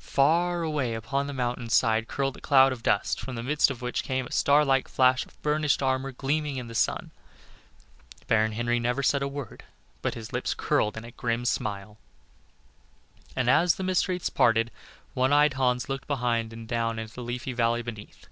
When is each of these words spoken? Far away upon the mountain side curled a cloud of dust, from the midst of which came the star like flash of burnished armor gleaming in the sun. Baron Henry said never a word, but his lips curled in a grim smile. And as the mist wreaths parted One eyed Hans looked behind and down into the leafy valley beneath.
Far 0.00 0.62
away 0.64 0.92
upon 0.94 1.28
the 1.28 1.32
mountain 1.32 1.68
side 1.68 2.08
curled 2.08 2.36
a 2.36 2.40
cloud 2.40 2.72
of 2.72 2.82
dust, 2.82 3.20
from 3.20 3.36
the 3.36 3.44
midst 3.44 3.70
of 3.70 3.80
which 3.80 4.02
came 4.02 4.24
the 4.24 4.32
star 4.32 4.64
like 4.64 4.88
flash 4.88 5.24
of 5.24 5.40
burnished 5.40 5.84
armor 5.84 6.10
gleaming 6.10 6.56
in 6.56 6.66
the 6.66 6.74
sun. 6.74 7.12
Baron 8.26 8.50
Henry 8.50 8.78
said 8.82 8.82
never 8.82 9.02
a 9.22 9.28
word, 9.28 9.62
but 10.02 10.14
his 10.14 10.32
lips 10.32 10.52
curled 10.52 10.96
in 10.96 11.04
a 11.04 11.12
grim 11.12 11.44
smile. 11.44 11.96
And 13.36 13.48
as 13.48 13.76
the 13.76 13.84
mist 13.84 14.08
wreaths 14.08 14.30
parted 14.30 14.72
One 15.12 15.32
eyed 15.32 15.54
Hans 15.54 15.88
looked 15.88 16.08
behind 16.08 16.52
and 16.52 16.66
down 16.66 16.98
into 16.98 17.14
the 17.14 17.22
leafy 17.22 17.52
valley 17.52 17.82
beneath. 17.82 18.26